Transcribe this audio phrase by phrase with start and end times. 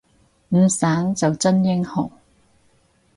[0.49, 2.11] 唔散就真英雄